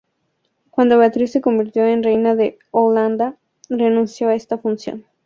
[0.71, 3.37] Cuando Beatriz se convirtió en reina de Holanda,
[3.69, 5.05] renunció a esta función.